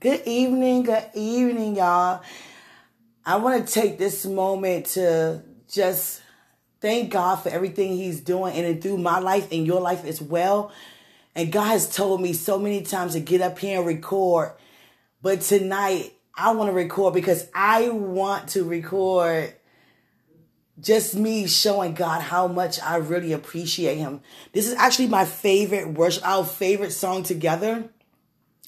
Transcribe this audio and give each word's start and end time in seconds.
Good 0.00 0.22
evening, 0.26 0.84
good 0.84 1.10
evening, 1.14 1.74
y'all. 1.74 2.22
I 3.26 3.34
want 3.34 3.66
to 3.66 3.72
take 3.72 3.98
this 3.98 4.24
moment 4.24 4.86
to 4.90 5.42
just 5.68 6.22
thank 6.80 7.10
God 7.10 7.34
for 7.42 7.48
everything 7.48 7.96
He's 7.96 8.20
doing 8.20 8.54
in 8.54 8.64
and 8.64 8.80
through 8.80 8.98
my 8.98 9.18
life 9.18 9.50
and 9.50 9.66
your 9.66 9.80
life 9.80 10.04
as 10.04 10.22
well. 10.22 10.70
And 11.34 11.50
God 11.50 11.64
has 11.64 11.92
told 11.92 12.20
me 12.20 12.32
so 12.32 12.60
many 12.60 12.82
times 12.82 13.14
to 13.14 13.20
get 13.20 13.40
up 13.40 13.58
here 13.58 13.78
and 13.78 13.88
record. 13.88 14.52
But 15.20 15.40
tonight, 15.40 16.12
I 16.32 16.52
want 16.52 16.68
to 16.68 16.74
record 16.74 17.12
because 17.12 17.48
I 17.52 17.88
want 17.88 18.50
to 18.50 18.62
record 18.62 19.52
just 20.78 21.16
me 21.16 21.48
showing 21.48 21.94
God 21.94 22.22
how 22.22 22.46
much 22.46 22.80
I 22.80 22.98
really 22.98 23.32
appreciate 23.32 23.98
Him. 23.98 24.20
This 24.52 24.68
is 24.68 24.74
actually 24.74 25.08
my 25.08 25.24
favorite 25.24 25.88
worship, 25.88 26.24
our 26.24 26.44
favorite 26.44 26.92
song 26.92 27.24
together. 27.24 27.90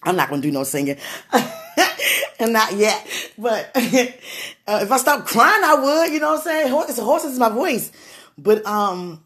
I'm 0.03 0.17
not 0.17 0.30
gonna 0.30 0.43
do 0.43 0.51
no 0.51 0.64
singing, 0.64 0.96
and 2.39 2.53
not 2.53 2.73
yet. 2.75 3.06
But 3.38 3.70
uh, 3.75 4.80
if 4.83 4.91
I 4.91 4.97
stop 4.97 5.27
crying, 5.27 5.62
I 5.65 5.75
would. 5.75 6.12
You 6.12 6.20
know 6.20 6.30
what 6.30 6.38
I'm 6.38 6.45
saying? 6.45 6.70
Horses, 6.70 6.98
horses 6.98 7.33
is 7.33 7.38
my 7.38 7.51
voice. 7.51 7.92
But 8.39 8.65
um, 8.66 9.23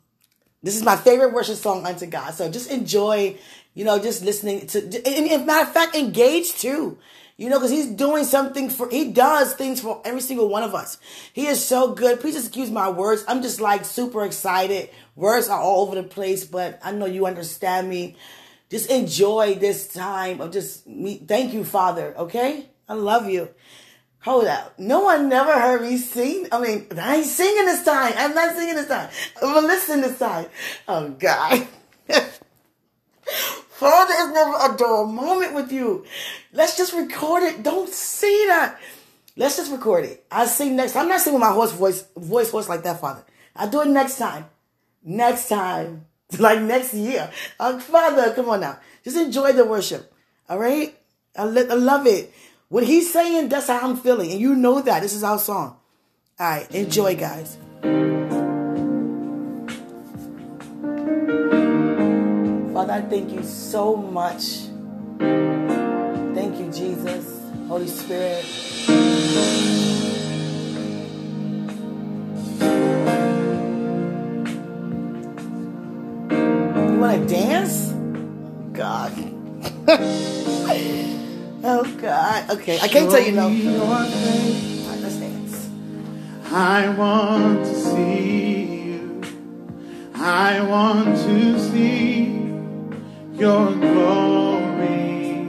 this 0.62 0.76
is 0.76 0.82
my 0.82 0.96
favorite 0.96 1.32
worship 1.32 1.56
song 1.56 1.86
unto 1.86 2.06
God. 2.06 2.34
So 2.34 2.50
just 2.50 2.70
enjoy. 2.70 3.38
You 3.74 3.84
know, 3.84 3.98
just 3.98 4.24
listening 4.24 4.66
to. 4.68 4.78
And, 4.82 5.30
and 5.30 5.46
matter 5.46 5.66
of 5.66 5.72
fact, 5.72 5.96
engage 5.96 6.54
too. 6.54 6.98
You 7.36 7.50
know, 7.50 7.58
because 7.58 7.72
he's 7.72 7.88
doing 7.88 8.24
something 8.24 8.70
for, 8.70 8.88
he 8.88 9.10
does 9.10 9.54
things 9.54 9.80
for 9.80 10.00
every 10.04 10.20
single 10.20 10.48
one 10.48 10.62
of 10.62 10.72
us. 10.72 10.98
He 11.32 11.48
is 11.48 11.64
so 11.64 11.92
good. 11.92 12.20
Please 12.20 12.36
excuse 12.36 12.70
my 12.70 12.88
words. 12.88 13.24
I'm 13.26 13.42
just 13.42 13.60
like 13.60 13.84
super 13.84 14.24
excited. 14.24 14.90
Words 15.16 15.48
are 15.48 15.58
all 15.58 15.82
over 15.82 15.96
the 15.96 16.04
place, 16.04 16.44
but 16.44 16.78
I 16.80 16.92
know 16.92 17.06
you 17.06 17.26
understand 17.26 17.88
me. 17.88 18.16
Just 18.74 18.90
enjoy 18.90 19.54
this 19.54 19.86
time 19.86 20.40
of 20.40 20.50
just 20.50 20.84
me. 20.84 21.18
Thank 21.18 21.54
you, 21.54 21.62
Father. 21.62 22.12
Okay. 22.18 22.66
I 22.88 22.94
love 22.94 23.30
you. 23.30 23.50
Hold 24.22 24.46
up. 24.46 24.76
No 24.80 25.02
one 25.02 25.28
never 25.28 25.52
heard 25.52 25.82
me 25.82 25.96
sing. 25.96 26.48
I 26.50 26.60
mean, 26.60 26.88
I 26.98 27.18
ain't 27.18 27.26
singing 27.26 27.66
this 27.66 27.84
time. 27.84 28.14
I'm 28.16 28.34
not 28.34 28.56
singing 28.56 28.74
this 28.74 28.88
time. 28.88 29.10
I'm 29.40 29.54
gonna 29.54 29.68
listen 29.68 30.00
this 30.00 30.18
time. 30.18 30.46
Oh 30.88 31.08
God. 31.10 31.68
Father 33.68 34.14
is 34.14 34.32
never 34.32 34.74
a 34.74 34.76
dull 34.76 35.06
moment 35.06 35.54
with 35.54 35.70
you. 35.70 36.04
Let's 36.52 36.76
just 36.76 36.94
record 36.94 37.44
it. 37.44 37.62
Don't 37.62 37.88
see 37.88 38.46
that. 38.48 38.80
Let's 39.36 39.56
just 39.56 39.70
record 39.70 40.04
it. 40.06 40.26
I'll 40.32 40.48
sing 40.48 40.74
next. 40.74 40.96
I'm 40.96 41.06
not 41.06 41.20
singing 41.20 41.38
my 41.38 41.52
hoarse 41.52 41.70
voice, 41.70 42.08
voice, 42.16 42.50
voice 42.50 42.68
like 42.68 42.82
that, 42.82 43.00
Father. 43.00 43.24
I'll 43.54 43.70
do 43.70 43.82
it 43.82 43.88
next 43.88 44.18
time. 44.18 44.46
Next 45.04 45.48
time. 45.48 46.06
Like 46.38 46.60
next 46.62 46.94
year. 46.94 47.30
Uh, 47.60 47.78
Father, 47.78 48.32
come 48.34 48.48
on 48.48 48.60
now. 48.60 48.78
Just 49.04 49.16
enjoy 49.16 49.52
the 49.52 49.64
worship. 49.64 50.12
All 50.48 50.58
right? 50.58 50.96
I, 51.36 51.42
I 51.42 51.46
love 51.46 52.06
it. 52.06 52.32
What 52.68 52.84
he's 52.84 53.12
saying, 53.12 53.48
that's 53.50 53.68
how 53.68 53.80
I'm 53.80 53.96
feeling. 53.96 54.32
And 54.32 54.40
you 54.40 54.54
know 54.54 54.80
that. 54.80 55.02
This 55.02 55.12
is 55.14 55.22
our 55.22 55.38
song. 55.38 55.76
All 56.40 56.46
right. 56.46 56.70
Enjoy, 56.74 57.14
guys. 57.14 57.56
Father, 62.72 62.92
I 62.94 63.02
thank 63.02 63.32
you 63.32 63.42
so 63.44 63.94
much. 63.96 64.66
Thank 66.34 66.58
you, 66.58 66.70
Jesus, 66.72 67.40
Holy 67.68 67.86
Spirit. 67.86 68.44
Want 77.04 77.28
to 77.28 77.34
dance? 77.34 77.92
God. 78.72 79.12
oh, 81.62 81.98
God. 82.00 82.50
Okay, 82.50 82.78
I 82.80 82.88
can't 82.88 83.10
tell 83.10 83.20
you 83.20 83.32
no. 83.32 83.48
Right, 83.48 84.98
let's 85.00 85.16
dance. 85.16 85.68
I 86.50 86.88
want 86.88 87.64
to 87.66 87.74
see 87.74 88.62
you. 88.84 89.22
I 90.14 90.62
want 90.62 91.16
to 91.16 91.58
see 91.70 92.24
your 93.34 93.72
glory. 93.74 95.42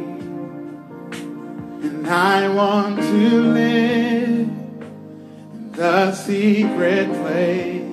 And 1.86 2.06
I 2.06 2.50
want 2.50 3.00
to 3.00 3.42
live 3.42 4.50
in 4.50 5.72
the 5.72 6.12
secret 6.12 7.08
place. 7.14 7.84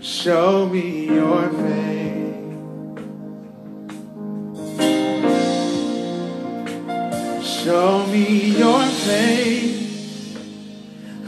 Show 0.00 0.66
me 0.66 1.06
your 1.06 1.50
face. 1.50 2.01
Show 7.64 8.06
me 8.08 8.58
your 8.58 8.82
face. 8.82 10.36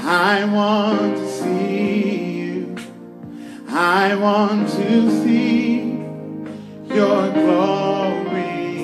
I 0.01 0.45
want 0.45 1.17
to 1.17 1.29
see 1.31 2.39
you. 2.41 2.77
I 3.69 4.17
want 4.17 4.69
to 4.71 5.23
see 5.23 6.03
your 6.93 7.31
glory. 7.31 8.83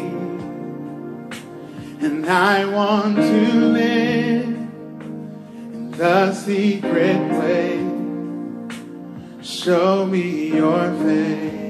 And 2.01 2.25
I 2.25 2.67
want 2.67 3.17
to 3.17 3.55
live 3.81 4.47
in 4.47 5.91
the 5.91 6.33
secret 6.33 7.19
place. 7.35 7.91
Show 9.45 10.07
me 10.07 10.55
your 10.55 10.95
face. 11.03 11.70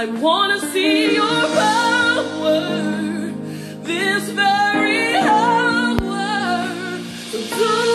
I 0.00 0.06
want 0.06 0.60
to 0.60 0.68
see 0.70 1.16
your 1.16 1.26
power 1.26 2.60
this 3.82 4.30
very 4.30 5.16
hour. 5.16 7.00
So 7.32 7.87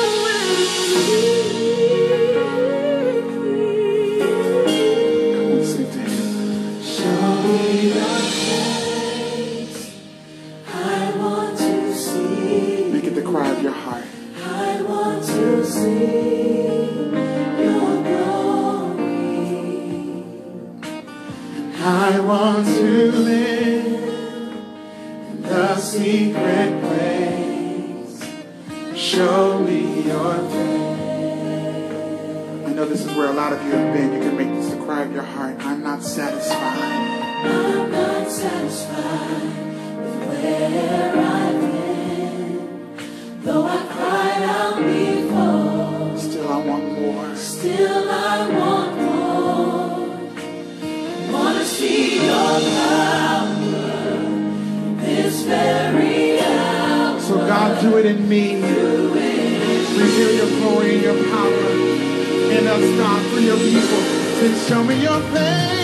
Show 29.14 29.60
me 29.60 30.02
your 30.08 30.34
face. 30.50 31.00
I 32.66 32.74
know 32.74 32.86
this 32.86 33.06
is 33.06 33.14
where 33.16 33.28
a 33.28 33.34
lot 33.34 33.54
of 33.54 33.62
you 33.64 33.70
have 33.72 33.94
been. 33.94 34.12
You 34.14 34.20
can 34.22 34.36
make 34.36 34.50
this 34.60 34.72
the 34.74 34.78
cry 34.84 35.04
of 35.04 35.12
your 35.14 35.22
heart. 35.22 35.56
I'm 35.60 35.84
not 35.84 36.02
satisfied. 36.02 36.80
I'm 37.46 37.92
not 37.92 38.28
satisfied 38.28 39.44
with 40.00 40.16
where 40.30 41.16
I've 41.16 41.62
been. 41.62 43.44
Though 43.44 43.66
I 43.68 43.78
cried 43.94 44.44
out 44.58 44.78
before, 44.78 46.18
Still, 46.18 46.48
I 46.52 46.58
want 46.66 46.86
more. 47.00 47.36
still 47.36 48.10
I 48.10 48.50
want 48.50 48.98
more. 48.98 50.10
I 50.82 51.32
Want 51.32 51.58
to 51.60 51.66
see 51.66 52.16
your 52.16 52.60
power 52.80 53.54
this 54.98 55.44
very 55.44 56.40
hour. 56.40 57.20
So, 57.20 57.36
God, 57.38 57.80
do 57.80 57.98
it 57.98 58.06
in 58.08 58.28
me. 58.28 59.03
Reveal 59.96 60.32
your 60.34 60.50
glory 60.60 60.96
and 60.96 61.04
your 61.04 61.30
power 61.30 61.70
in 62.52 62.68
us, 62.68 62.98
God, 62.98 63.32
for 63.32 63.40
your 63.40 63.58
people. 63.58 64.02
Then 64.40 64.68
show 64.68 64.84
me 64.84 65.02
your 65.02 65.20
face. 65.32 65.83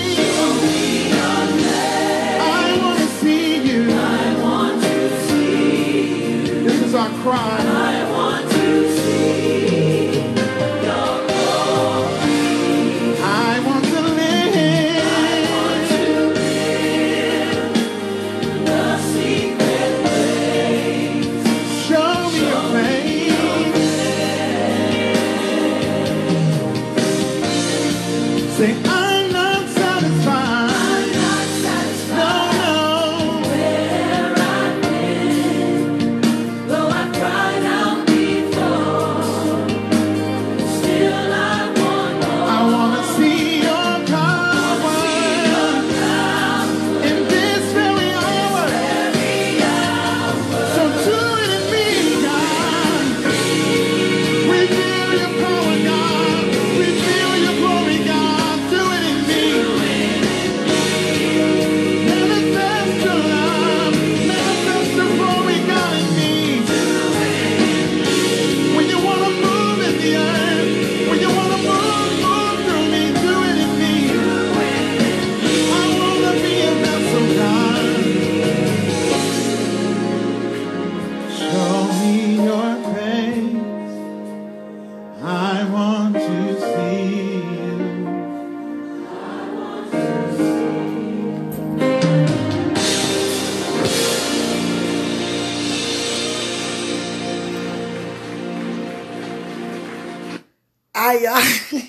Tired, 101.00 101.22
y'all. 101.22 101.82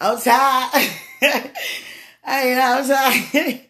I'm 0.00 0.20
tired. 0.20 0.90
I 2.24 2.48
ain't 2.48 2.60
I'm 2.60 2.86
tired. 2.86 3.60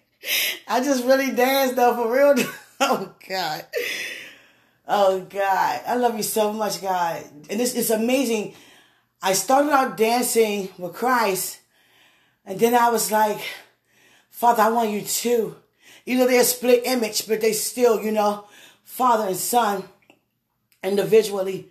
I 0.69 0.81
just 0.83 1.05
really 1.05 1.33
danced 1.33 1.77
though 1.77 1.95
for 1.95 2.13
real. 2.13 2.47
Oh 2.81 3.15
God. 3.29 3.67
Oh 4.87 5.21
God. 5.21 5.81
I 5.87 5.95
love 5.97 6.17
you 6.17 6.23
so 6.23 6.53
much, 6.53 6.83
God. 6.83 7.25
And 7.49 7.59
this 7.59 7.75
is 7.75 7.91
amazing. 7.91 8.55
I 9.23 9.33
started 9.33 9.71
out 9.71 9.97
dancing 9.97 10.69
with 10.77 10.93
Christ, 10.93 11.61
and 12.45 12.61
then 12.61 12.75
I 12.75 12.91
was 12.91 13.11
like, 13.11 13.41
Father, 14.29 14.65
I 14.65 14.69
want 14.69 14.91
you 14.91 15.01
too. 15.01 15.57
You 16.05 16.19
know, 16.19 16.27
they're 16.27 16.45
split 16.45 16.83
image, 16.85 17.27
but 17.27 17.41
they 17.41 17.55
still, 17.55 18.03
you 18.03 18.13
know, 18.13 18.47
father 18.83 19.29
and 19.29 19.37
son 19.37 19.85
individually. 20.83 21.71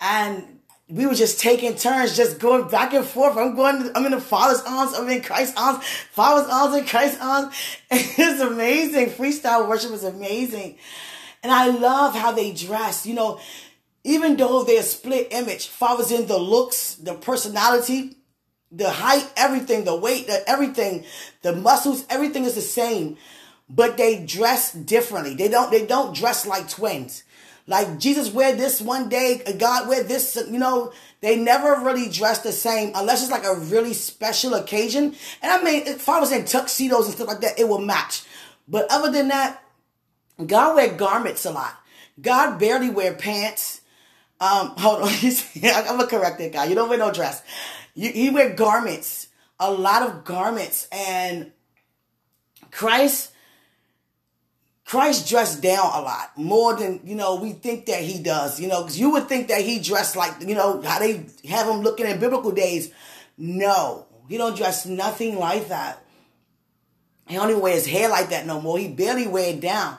And 0.00 0.58
we 0.88 1.06
were 1.06 1.14
just 1.14 1.40
taking 1.40 1.76
turns, 1.76 2.16
just 2.16 2.38
going 2.38 2.68
back 2.68 2.92
and 2.92 3.04
forth. 3.04 3.36
I'm 3.36 3.56
going, 3.56 3.90
I'm 3.94 4.04
in 4.04 4.12
the 4.12 4.20
Father's 4.20 4.62
arms, 4.66 4.92
I'm 4.94 5.08
in 5.08 5.22
Christ's 5.22 5.58
arms, 5.58 5.84
Father's 6.10 6.50
arms, 6.50 6.74
and 6.74 6.86
Christ's 6.86 7.20
arms. 7.20 7.54
It's 7.90 8.40
amazing. 8.40 9.10
Freestyle 9.10 9.68
worship 9.68 9.92
is 9.92 10.04
amazing. 10.04 10.76
And 11.42 11.52
I 11.52 11.68
love 11.68 12.14
how 12.14 12.32
they 12.32 12.52
dress. 12.52 13.06
You 13.06 13.14
know, 13.14 13.40
even 14.02 14.36
though 14.36 14.64
they're 14.64 14.82
split 14.82 15.28
image, 15.30 15.68
Father's 15.68 16.10
in 16.10 16.26
the 16.26 16.38
looks, 16.38 16.96
the 16.96 17.14
personality, 17.14 18.16
the 18.70 18.90
height, 18.90 19.30
everything, 19.36 19.84
the 19.84 19.96
weight, 19.96 20.26
the 20.26 20.42
everything, 20.46 21.04
the 21.42 21.54
muscles, 21.54 22.04
everything 22.10 22.44
is 22.44 22.54
the 22.54 22.60
same. 22.60 23.16
But 23.70 23.96
they 23.96 24.24
dress 24.24 24.72
differently. 24.72 25.34
They 25.34 25.48
don't, 25.48 25.70
they 25.70 25.86
don't 25.86 26.14
dress 26.14 26.46
like 26.46 26.68
twins. 26.68 27.24
Like 27.66 27.98
Jesus 27.98 28.30
wear 28.30 28.54
this 28.54 28.80
one 28.80 29.08
day, 29.08 29.42
God 29.58 29.88
wear 29.88 30.02
this, 30.02 30.36
you 30.50 30.58
know, 30.58 30.92
they 31.20 31.36
never 31.36 31.82
really 31.82 32.10
dress 32.10 32.40
the 32.40 32.52
same 32.52 32.92
unless 32.94 33.22
it's 33.22 33.30
like 33.30 33.46
a 33.46 33.54
really 33.54 33.94
special 33.94 34.52
occasion. 34.54 35.14
And 35.42 35.50
I 35.50 35.62
mean, 35.62 35.86
if 35.86 36.08
I 36.08 36.20
was 36.20 36.30
in 36.30 36.44
tuxedos 36.44 37.06
and 37.06 37.14
stuff 37.14 37.28
like 37.28 37.40
that, 37.40 37.58
it 37.58 37.66
will 37.66 37.80
match. 37.80 38.24
But 38.68 38.86
other 38.90 39.10
than 39.10 39.28
that, 39.28 39.62
God 40.44 40.76
wear 40.76 40.94
garments 40.94 41.46
a 41.46 41.52
lot. 41.52 41.74
God 42.20 42.58
barely 42.58 42.90
wear 42.90 43.14
pants. 43.14 43.80
Um, 44.40 44.68
hold 44.76 45.02
on, 45.02 45.08
I'm 45.08 46.00
a 46.00 46.06
that 46.06 46.50
guy. 46.52 46.66
You 46.66 46.74
don't 46.74 46.90
wear 46.90 46.98
no 46.98 47.12
dress. 47.12 47.42
You, 47.94 48.10
he 48.10 48.30
wear 48.30 48.50
garments, 48.50 49.28
a 49.58 49.72
lot 49.72 50.02
of 50.02 50.24
garments, 50.24 50.88
and 50.92 51.52
Christ 52.70 53.30
Christ 54.94 55.28
dressed 55.28 55.60
down 55.60 55.90
a 55.92 56.02
lot 56.02 56.38
more 56.38 56.76
than 56.76 57.00
you 57.02 57.16
know 57.16 57.34
we 57.34 57.50
think 57.50 57.86
that 57.86 58.00
he 58.00 58.22
does. 58.22 58.60
You 58.60 58.68
know, 58.68 58.82
because 58.82 58.96
you 58.96 59.10
would 59.10 59.28
think 59.28 59.48
that 59.48 59.62
he 59.62 59.80
dressed 59.80 60.14
like 60.14 60.34
you 60.40 60.54
know 60.54 60.80
how 60.82 61.00
they 61.00 61.26
have 61.48 61.66
him 61.66 61.80
looking 61.80 62.06
in 62.06 62.20
biblical 62.20 62.52
days. 62.52 62.92
No, 63.36 64.06
he 64.28 64.38
don't 64.38 64.56
dress 64.56 64.86
nothing 64.86 65.36
like 65.36 65.66
that. 65.66 66.00
He 67.26 67.34
even 67.34 67.60
wear 67.60 67.74
his 67.74 67.86
hair 67.86 68.08
like 68.08 68.28
that 68.28 68.46
no 68.46 68.60
more. 68.60 68.78
He 68.78 68.86
barely 68.86 69.26
wear 69.26 69.52
it 69.52 69.60
down. 69.60 69.98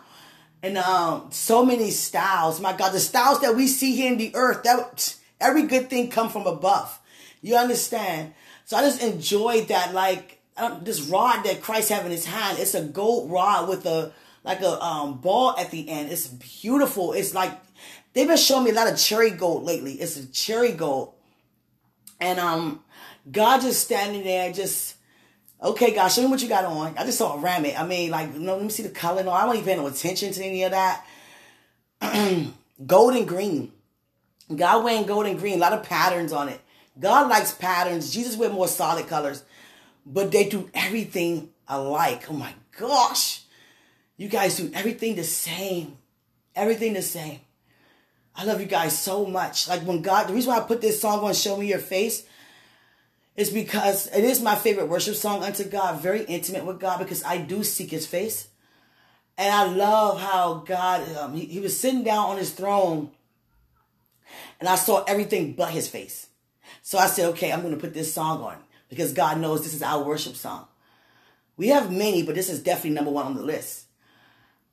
And 0.63 0.77
um, 0.77 1.27
so 1.29 1.65
many 1.65 1.91
styles. 1.91 2.61
My 2.61 2.71
God, 2.71 2.93
the 2.93 3.01
styles 3.01 3.41
that 3.41 3.53
we 3.53 3.67
see 3.67 3.97
here 3.97 4.13
in 4.13 4.17
the 4.17 4.33
earth. 4.33 4.63
That 4.63 5.13
every 5.41 5.63
good 5.63 5.89
thing 5.89 6.09
come 6.09 6.29
from 6.29 6.47
above. 6.47 7.01
You 7.41 7.57
understand? 7.57 8.33
So 8.63 8.77
I 8.77 8.81
just 8.83 9.03
enjoyed 9.03 9.67
that. 9.67 9.93
Like 9.93 10.39
um, 10.55 10.85
this 10.85 11.01
rod 11.01 11.43
that 11.43 11.61
Christ 11.61 11.89
have 11.89 12.05
in 12.05 12.11
his 12.13 12.25
hand. 12.25 12.59
It's 12.59 12.75
a 12.75 12.81
gold 12.81 13.29
rod 13.29 13.67
with 13.67 13.85
a 13.85 14.13
like 14.45 14.61
a 14.61 14.81
um, 14.81 15.17
ball 15.17 15.55
at 15.57 15.71
the 15.71 15.89
end. 15.89 16.11
It's 16.11 16.27
beautiful. 16.27 17.13
It's 17.13 17.33
like 17.33 17.51
they've 18.13 18.27
been 18.27 18.37
showing 18.37 18.65
me 18.65 18.71
a 18.71 18.73
lot 18.73 18.91
of 18.91 18.97
cherry 18.97 19.31
gold 19.31 19.63
lately. 19.63 19.93
It's 19.93 20.17
a 20.17 20.25
cherry 20.31 20.71
gold, 20.71 21.13
and 22.21 22.39
um, 22.39 22.83
God 23.29 23.61
just 23.61 23.83
standing 23.83 24.23
there, 24.23 24.53
just 24.53 24.95
okay, 25.61 25.93
God, 25.93 26.09
show 26.09 26.21
me 26.21 26.27
what 26.27 26.41
you 26.41 26.47
got 26.47 26.63
on. 26.63 26.95
I 26.97 27.05
just 27.05 27.17
saw 27.17 27.35
a 27.35 27.39
rabbit. 27.39 27.79
I 27.79 27.85
mean, 27.85 28.11
like, 28.11 28.33
know, 28.35 28.55
let 28.55 28.63
me 28.63 28.69
see 28.69 28.83
the 28.83 28.89
color. 28.89 29.23
No, 29.23 29.31
I 29.31 29.45
don't 29.45 29.55
even 29.55 29.65
paying 29.65 29.79
no 29.79 29.87
attention 29.87 30.31
to 30.31 30.43
any 30.43 30.63
of 30.63 30.71
that. 30.71 31.05
gold 32.85 33.15
and 33.15 33.27
green. 33.27 33.71
God 34.55 34.83
wearing 34.83 35.07
gold 35.07 35.25
and 35.25 35.39
green, 35.39 35.55
a 35.55 35.57
lot 35.57 35.73
of 35.73 35.83
patterns 35.83 36.31
on 36.31 36.49
it. 36.49 36.61
God 36.99 37.29
likes 37.29 37.51
patterns. 37.51 38.13
Jesus 38.13 38.37
wear 38.37 38.49
more 38.49 38.67
solid 38.67 39.07
colors, 39.07 39.43
but 40.05 40.31
they 40.31 40.47
do 40.47 40.69
everything 40.73 41.49
alike. 41.67 42.25
Oh 42.29 42.33
my 42.33 42.53
gosh. 42.77 43.44
You 44.17 44.29
guys 44.29 44.57
do 44.57 44.71
everything 44.73 45.15
the 45.15 45.23
same. 45.23 45.97
Everything 46.55 46.93
the 46.93 47.01
same. 47.01 47.39
I 48.35 48.43
love 48.43 48.59
you 48.59 48.67
guys 48.67 48.97
so 48.97 49.25
much. 49.25 49.67
Like 49.67 49.81
when 49.81 50.01
God, 50.01 50.27
the 50.27 50.33
reason 50.33 50.51
why 50.51 50.59
I 50.59 50.63
put 50.63 50.81
this 50.81 50.99
song 50.99 51.23
on 51.23 51.33
Show 51.33 51.57
Me 51.57 51.67
Your 51.67 51.79
Face 51.79 52.25
is 53.35 53.49
because 53.49 54.07
it 54.07 54.23
is 54.23 54.41
my 54.41 54.55
favorite 54.55 54.87
worship 54.87 55.15
song 55.15 55.43
unto 55.43 55.63
God, 55.65 56.01
very 56.01 56.23
intimate 56.23 56.65
with 56.65 56.79
God 56.79 56.99
because 56.99 57.23
I 57.23 57.37
do 57.37 57.63
seek 57.63 57.91
his 57.91 58.07
face. 58.07 58.47
And 59.37 59.53
I 59.53 59.65
love 59.65 60.21
how 60.21 60.63
God, 60.65 61.15
um, 61.17 61.33
he, 61.33 61.45
he 61.45 61.59
was 61.59 61.77
sitting 61.77 62.03
down 62.03 62.29
on 62.29 62.37
his 62.37 62.51
throne 62.51 63.11
and 64.59 64.69
I 64.69 64.75
saw 64.75 65.03
everything 65.03 65.53
but 65.53 65.71
his 65.71 65.89
face. 65.89 66.27
So 66.81 66.97
I 66.97 67.07
said, 67.07 67.29
okay, 67.29 67.51
I'm 67.51 67.61
going 67.61 67.73
to 67.73 67.79
put 67.79 67.93
this 67.93 68.13
song 68.13 68.41
on 68.41 68.57
because 68.89 69.11
God 69.11 69.39
knows 69.39 69.63
this 69.63 69.73
is 69.73 69.83
our 69.83 70.03
worship 70.03 70.35
song. 70.35 70.67
We 71.57 71.69
have 71.69 71.91
many, 71.91 72.23
but 72.23 72.35
this 72.35 72.49
is 72.49 72.61
definitely 72.61 72.91
number 72.91 73.11
one 73.11 73.25
on 73.25 73.35
the 73.35 73.43
list. 73.43 73.84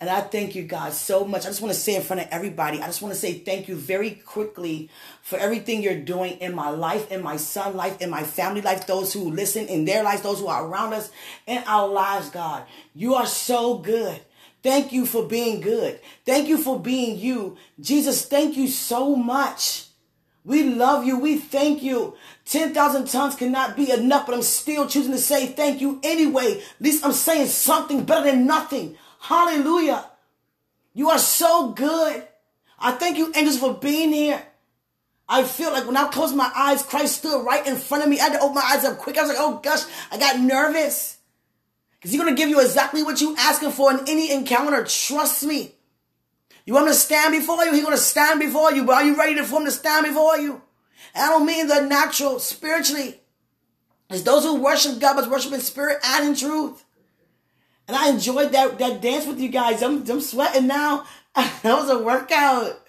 And 0.02 0.10
I 0.10 0.20
thank 0.20 0.56
you 0.56 0.64
God, 0.64 0.92
so 0.94 1.24
much. 1.24 1.42
I 1.42 1.50
just 1.50 1.62
want 1.62 1.72
to 1.72 1.78
say 1.78 1.94
in 1.94 2.02
front 2.02 2.22
of 2.22 2.28
everybody, 2.32 2.82
I 2.82 2.86
just 2.86 3.02
want 3.02 3.14
to 3.14 3.20
say 3.20 3.34
thank 3.34 3.68
you 3.68 3.76
very 3.76 4.10
quickly 4.10 4.90
for 5.22 5.38
everything 5.38 5.80
you're 5.80 5.94
doing 5.94 6.38
in 6.38 6.56
my 6.56 6.70
life, 6.70 7.12
in 7.12 7.22
my 7.22 7.36
son 7.36 7.76
life, 7.76 8.02
in 8.02 8.10
my 8.10 8.24
family 8.24 8.62
life, 8.62 8.84
those 8.84 9.12
who 9.12 9.30
listen 9.30 9.68
in 9.68 9.84
their 9.84 10.02
lives, 10.02 10.22
those 10.22 10.40
who 10.40 10.48
are 10.48 10.66
around 10.66 10.92
us, 10.92 11.12
in 11.46 11.62
our 11.68 11.86
lives, 11.86 12.30
God. 12.30 12.64
You 12.96 13.14
are 13.14 13.26
so 13.26 13.78
good. 13.78 14.20
Thank 14.64 14.92
you 14.92 15.06
for 15.06 15.24
being 15.24 15.60
good. 15.60 16.00
Thank 16.26 16.48
you 16.48 16.58
for 16.58 16.80
being 16.80 17.16
you. 17.16 17.56
Jesus, 17.80 18.26
thank 18.26 18.56
you 18.56 18.66
so 18.66 19.14
much. 19.14 19.86
We 20.44 20.64
love 20.64 21.06
you. 21.06 21.16
We 21.20 21.38
thank 21.38 21.80
you. 21.80 22.16
10,000 22.46 23.06
tongues 23.06 23.36
cannot 23.36 23.76
be 23.76 23.92
enough, 23.92 24.26
but 24.26 24.34
I'm 24.34 24.42
still 24.42 24.88
choosing 24.88 25.12
to 25.12 25.18
say 25.18 25.46
thank 25.46 25.80
you 25.80 26.00
anyway. 26.02 26.58
At 26.58 26.80
least 26.80 27.06
I'm 27.06 27.12
saying 27.12 27.46
something 27.46 28.02
better 28.04 28.32
than 28.32 28.48
nothing. 28.48 28.96
Hallelujah. 29.22 30.04
You 30.94 31.10
are 31.10 31.18
so 31.18 31.70
good. 31.70 32.26
I 32.76 32.90
thank 32.90 33.16
you, 33.16 33.32
angels, 33.36 33.58
for 33.58 33.72
being 33.72 34.12
here. 34.12 34.42
I 35.28 35.44
feel 35.44 35.70
like 35.70 35.86
when 35.86 35.96
I 35.96 36.08
closed 36.08 36.34
my 36.34 36.50
eyes, 36.56 36.82
Christ 36.82 37.18
stood 37.18 37.46
right 37.46 37.64
in 37.64 37.76
front 37.76 38.02
of 38.02 38.10
me. 38.10 38.18
I 38.18 38.24
had 38.24 38.32
to 38.32 38.40
open 38.40 38.56
my 38.56 38.62
eyes 38.62 38.84
up 38.84 38.98
quick. 38.98 39.16
I 39.16 39.22
was 39.22 39.30
like, 39.30 39.38
oh 39.40 39.60
gosh, 39.62 39.82
I 40.10 40.18
got 40.18 40.40
nervous. 40.40 41.18
Because 41.94 42.10
he's 42.10 42.20
going 42.20 42.34
to 42.34 42.40
give 42.40 42.48
you 42.48 42.60
exactly 42.60 43.04
what 43.04 43.20
you're 43.20 43.38
asking 43.38 43.70
for 43.70 43.92
in 43.92 44.00
any 44.08 44.32
encounter. 44.32 44.84
Trust 44.84 45.44
me. 45.44 45.72
You 46.66 46.74
want 46.74 46.88
him 46.88 46.92
to 46.92 46.98
stand 46.98 47.32
before 47.32 47.64
you? 47.64 47.72
He's 47.72 47.84
going 47.84 47.96
to 47.96 48.02
stand 48.02 48.40
before 48.40 48.72
you. 48.72 48.84
But 48.84 48.96
are 48.96 49.04
you 49.04 49.16
ready 49.16 49.40
for 49.40 49.60
him 49.60 49.66
to 49.66 49.70
stand 49.70 50.04
before 50.04 50.36
you? 50.36 50.60
And 51.14 51.24
I 51.24 51.28
don't 51.28 51.46
mean 51.46 51.68
the 51.68 51.82
natural, 51.82 52.40
spiritually. 52.40 53.20
It's 54.10 54.22
those 54.22 54.42
who 54.42 54.60
worship 54.60 54.98
God, 54.98 55.14
but 55.14 55.30
worship 55.30 55.52
in 55.52 55.60
spirit 55.60 55.98
and 56.04 56.26
in 56.26 56.34
truth. 56.34 56.84
And 57.88 57.96
I 57.96 58.10
enjoyed 58.10 58.52
that, 58.52 58.78
that 58.78 59.00
dance 59.00 59.26
with 59.26 59.40
you 59.40 59.48
guys. 59.48 59.82
I'm, 59.82 60.08
I'm 60.10 60.20
sweating 60.20 60.66
now. 60.66 61.06
that 61.34 61.64
was 61.64 61.90
a 61.90 62.02
workout. 62.02 62.80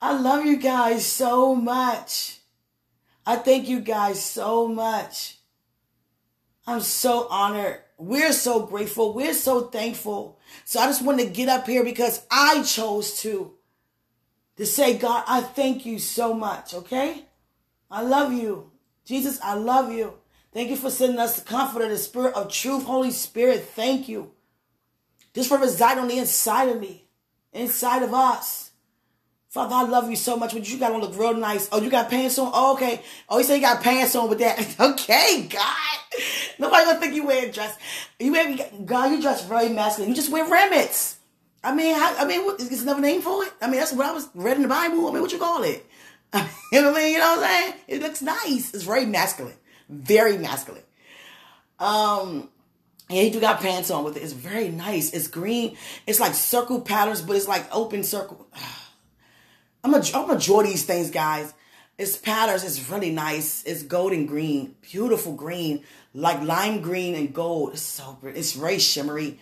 I 0.00 0.18
love 0.18 0.44
you 0.44 0.56
guys 0.56 1.06
so 1.06 1.54
much. 1.54 2.38
I 3.24 3.36
thank 3.36 3.68
you 3.68 3.80
guys 3.80 4.22
so 4.22 4.68
much. 4.68 5.38
I'm 6.66 6.80
so 6.80 7.28
honored. 7.28 7.80
We're 7.98 8.32
so 8.32 8.66
grateful. 8.66 9.14
We're 9.14 9.34
so 9.34 9.62
thankful. 9.68 10.38
So 10.64 10.80
I 10.80 10.86
just 10.86 11.04
want 11.04 11.20
to 11.20 11.26
get 11.26 11.48
up 11.48 11.66
here 11.66 11.84
because 11.84 12.24
I 12.30 12.62
chose 12.62 13.20
to. 13.22 13.52
To 14.56 14.64
say, 14.64 14.96
God, 14.96 15.22
I 15.28 15.42
thank 15.42 15.84
you 15.84 15.98
so 15.98 16.32
much, 16.32 16.72
okay? 16.72 17.26
I 17.90 18.00
love 18.00 18.32
you. 18.32 18.70
Jesus, 19.04 19.38
I 19.42 19.52
love 19.52 19.92
you. 19.92 20.14
Thank 20.56 20.70
you 20.70 20.76
for 20.76 20.88
sending 20.88 21.18
us 21.18 21.38
the 21.38 21.44
comfort 21.44 21.82
of 21.82 21.90
the 21.90 21.98
spirit 21.98 22.34
of 22.34 22.50
truth. 22.50 22.84
Holy 22.84 23.10
Spirit, 23.10 23.62
thank 23.74 24.08
you. 24.08 24.30
This 25.34 25.48
for 25.48 25.58
reside 25.58 25.98
on 25.98 26.08
the 26.08 26.16
inside 26.16 26.70
of 26.70 26.80
me, 26.80 27.04
inside 27.52 28.02
of 28.02 28.14
us. 28.14 28.70
Father, 29.50 29.74
I 29.74 29.82
love 29.82 30.08
you 30.08 30.16
so 30.16 30.34
much. 30.34 30.54
But 30.54 30.66
you 30.66 30.78
got 30.78 30.92
on 30.92 31.02
look 31.02 31.18
real 31.18 31.34
nice. 31.34 31.68
Oh, 31.70 31.82
you 31.82 31.90
got 31.90 32.08
pants 32.08 32.38
on? 32.38 32.50
Oh, 32.54 32.72
okay. 32.72 33.02
Oh, 33.28 33.36
you 33.36 33.44
say 33.44 33.56
you 33.56 33.60
got 33.60 33.82
pants 33.82 34.16
on 34.16 34.30
with 34.30 34.38
that. 34.38 34.80
okay, 34.80 35.46
God. 35.46 36.22
Nobody 36.58 36.84
gonna 36.86 37.00
think 37.00 37.14
you 37.14 37.26
wear 37.26 37.46
a 37.46 37.52
dress. 37.52 37.76
You 38.18 38.32
wear, 38.32 38.56
God, 38.82 39.12
you 39.12 39.20
dress 39.20 39.44
very 39.44 39.68
masculine. 39.68 40.08
You 40.08 40.16
just 40.16 40.32
wear 40.32 40.50
remnants. 40.50 41.18
I 41.62 41.74
mean, 41.74 41.94
how, 41.94 42.16
I 42.16 42.24
mean, 42.24 42.46
what, 42.46 42.58
is 42.62 42.82
another 42.82 43.02
name 43.02 43.20
for 43.20 43.44
it? 43.44 43.52
I 43.60 43.66
mean, 43.66 43.78
that's 43.78 43.92
what 43.92 44.06
I 44.06 44.12
was 44.12 44.30
read 44.34 44.56
in 44.56 44.62
the 44.62 44.68
Bible. 44.68 45.06
I 45.06 45.12
mean, 45.12 45.20
what 45.20 45.32
you 45.32 45.38
call 45.38 45.64
it? 45.64 45.84
I 46.32 46.40
mean? 46.40 46.48
You 46.72 46.80
know 46.80 46.92
what 46.92 47.14
I'm 47.18 47.40
saying? 47.40 47.74
It 47.88 48.00
looks 48.00 48.22
nice. 48.22 48.72
It's 48.72 48.84
very 48.84 49.04
masculine. 49.04 49.52
Very 49.88 50.38
masculine. 50.38 50.82
Um, 51.78 52.48
yeah, 53.08 53.22
he 53.22 53.30
do 53.30 53.40
got 53.40 53.60
pants 53.60 53.90
on 53.90 54.04
with 54.04 54.16
it. 54.16 54.22
It's 54.22 54.32
very 54.32 54.68
nice. 54.68 55.12
It's 55.12 55.28
green. 55.28 55.76
It's 56.06 56.18
like 56.18 56.34
circle 56.34 56.80
patterns, 56.80 57.22
but 57.22 57.36
it's 57.36 57.48
like 57.48 57.66
open 57.74 58.02
circle. 58.02 58.46
I'm 59.84 59.92
gonna 59.92 60.04
I'm 60.14 60.26
gonna 60.26 60.40
draw 60.40 60.62
these 60.62 60.84
things, 60.84 61.10
guys. 61.10 61.54
It's 61.98 62.16
patterns. 62.16 62.64
It's 62.64 62.90
really 62.90 63.10
nice. 63.10 63.62
It's 63.64 63.84
golden 63.84 64.26
green, 64.26 64.74
beautiful 64.82 65.34
green, 65.34 65.84
like 66.12 66.42
lime 66.42 66.80
green 66.80 67.14
and 67.14 67.32
gold. 67.32 67.74
It's 67.74 67.82
so 67.82 68.18
pretty. 68.20 68.38
It's 68.38 68.52
very 68.52 68.80
shimmery. 68.80 69.38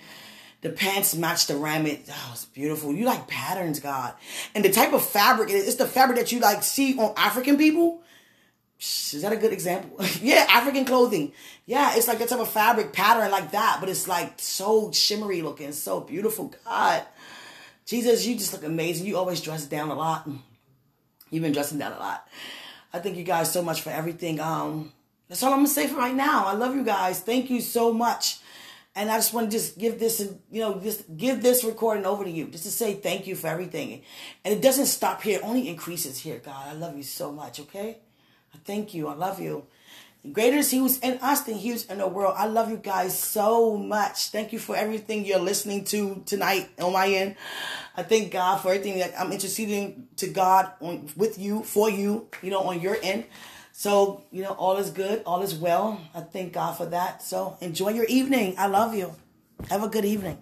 The 0.60 0.70
pants 0.70 1.14
match 1.14 1.46
the 1.46 1.56
raiment. 1.56 2.00
Oh, 2.10 2.30
it's 2.32 2.44
beautiful. 2.46 2.92
You 2.94 3.06
like 3.06 3.26
patterns, 3.28 3.80
God. 3.80 4.14
And 4.54 4.64
the 4.64 4.70
type 4.70 4.92
of 4.92 5.04
fabric, 5.04 5.50
it's 5.50 5.76
the 5.76 5.86
fabric 5.86 6.18
that 6.18 6.32
you 6.32 6.40
like 6.40 6.62
see 6.62 6.98
on 6.98 7.12
African 7.16 7.56
people. 7.56 8.02
Is 8.78 9.22
that 9.22 9.32
a 9.32 9.36
good 9.36 9.52
example? 9.52 10.04
yeah, 10.20 10.46
African 10.48 10.84
clothing. 10.84 11.32
Yeah, 11.66 11.96
it's 11.96 12.08
like 12.08 12.18
that 12.18 12.28
type 12.28 12.40
of 12.40 12.50
fabric 12.50 12.92
pattern 12.92 13.30
like 13.30 13.52
that, 13.52 13.78
but 13.80 13.88
it's 13.88 14.08
like 14.08 14.34
so 14.38 14.90
shimmery 14.92 15.42
looking, 15.42 15.72
so 15.72 16.00
beautiful. 16.00 16.52
God, 16.64 17.04
Jesus, 17.86 18.26
you 18.26 18.36
just 18.36 18.52
look 18.52 18.64
amazing. 18.64 19.06
You 19.06 19.16
always 19.16 19.40
dress 19.40 19.66
down 19.66 19.90
a 19.90 19.94
lot. 19.94 20.28
You've 21.30 21.42
been 21.42 21.52
dressing 21.52 21.78
down 21.78 21.92
a 21.92 21.98
lot. 21.98 22.28
I 22.92 22.98
thank 22.98 23.16
you 23.16 23.24
guys 23.24 23.52
so 23.52 23.62
much 23.62 23.82
for 23.82 23.90
everything. 23.90 24.40
Um, 24.40 24.92
that's 25.28 25.42
all 25.42 25.52
I'm 25.52 25.58
gonna 25.58 25.68
say 25.68 25.86
for 25.86 25.96
right 25.96 26.14
now. 26.14 26.46
I 26.46 26.52
love 26.52 26.74
you 26.74 26.84
guys. 26.84 27.20
Thank 27.20 27.50
you 27.50 27.60
so 27.60 27.92
much. 27.92 28.38
And 28.96 29.10
I 29.10 29.16
just 29.16 29.34
want 29.34 29.50
to 29.50 29.56
just 29.56 29.76
give 29.76 29.98
this, 29.98 30.20
you 30.52 30.60
know, 30.60 30.78
just 30.78 31.16
give 31.16 31.42
this 31.42 31.64
recording 31.64 32.06
over 32.06 32.22
to 32.22 32.30
you, 32.30 32.46
just 32.46 32.62
to 32.64 32.70
say 32.70 32.94
thank 32.94 33.26
you 33.26 33.34
for 33.34 33.48
everything. 33.48 34.02
And 34.44 34.54
it 34.54 34.62
doesn't 34.62 34.86
stop 34.86 35.22
here; 35.22 35.40
it 35.40 35.44
only 35.44 35.68
increases 35.68 36.18
here. 36.18 36.38
God, 36.38 36.68
I 36.68 36.74
love 36.74 36.96
you 36.96 37.02
so 37.02 37.32
much. 37.32 37.58
Okay. 37.58 37.98
I 38.54 38.58
thank 38.64 38.94
you. 38.94 39.08
I 39.08 39.14
love 39.14 39.40
you. 39.40 39.66
Greater 40.32 40.56
is 40.56 40.70
he 40.70 40.78
who's 40.78 40.98
in 41.00 41.18
us 41.20 41.42
than 41.42 41.56
he 41.56 41.68
who's 41.68 41.84
in 41.84 41.98
the 41.98 42.08
world. 42.08 42.34
I 42.38 42.46
love 42.46 42.70
you 42.70 42.78
guys 42.78 43.18
so 43.18 43.76
much. 43.76 44.28
Thank 44.28 44.54
you 44.54 44.58
for 44.58 44.74
everything 44.74 45.26
you're 45.26 45.38
listening 45.38 45.84
to 45.86 46.22
tonight 46.24 46.70
on 46.80 46.94
my 46.94 47.08
end. 47.08 47.36
I 47.94 48.04
thank 48.04 48.32
God 48.32 48.58
for 48.58 48.68
everything 48.68 48.98
that 49.00 49.12
I'm 49.20 49.32
interceding 49.32 50.08
to 50.16 50.28
God 50.28 50.72
on 50.80 51.10
with 51.14 51.38
you, 51.38 51.62
for 51.62 51.90
you, 51.90 52.28
you 52.40 52.50
know, 52.50 52.62
on 52.62 52.80
your 52.80 52.96
end. 53.02 53.24
So, 53.72 54.24
you 54.30 54.42
know, 54.42 54.52
all 54.52 54.78
is 54.78 54.88
good, 54.90 55.22
all 55.26 55.42
is 55.42 55.54
well. 55.54 56.00
I 56.14 56.20
thank 56.20 56.54
God 56.54 56.76
for 56.76 56.86
that. 56.86 57.22
So 57.22 57.58
enjoy 57.60 57.90
your 57.90 58.06
evening. 58.06 58.54
I 58.56 58.68
love 58.68 58.94
you. 58.94 59.12
Have 59.68 59.82
a 59.82 59.88
good 59.88 60.06
evening. 60.06 60.38